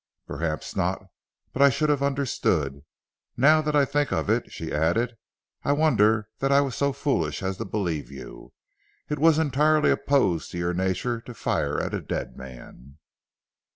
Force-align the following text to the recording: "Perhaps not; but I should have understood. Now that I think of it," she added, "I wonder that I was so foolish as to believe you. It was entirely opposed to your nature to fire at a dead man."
"Perhaps 0.25 0.75
not; 0.75 1.03
but 1.53 1.61
I 1.61 1.69
should 1.69 1.89
have 1.89 2.01
understood. 2.01 2.81
Now 3.37 3.61
that 3.61 3.75
I 3.75 3.85
think 3.85 4.11
of 4.11 4.31
it," 4.31 4.51
she 4.51 4.73
added, 4.73 5.15
"I 5.63 5.73
wonder 5.73 6.27
that 6.39 6.51
I 6.51 6.59
was 6.59 6.73
so 6.75 6.91
foolish 6.91 7.43
as 7.43 7.57
to 7.57 7.65
believe 7.65 8.09
you. 8.09 8.51
It 9.09 9.19
was 9.19 9.37
entirely 9.37 9.91
opposed 9.91 10.49
to 10.53 10.57
your 10.57 10.73
nature 10.73 11.21
to 11.21 11.35
fire 11.35 11.79
at 11.79 11.93
a 11.93 12.01
dead 12.01 12.35
man." 12.35 12.97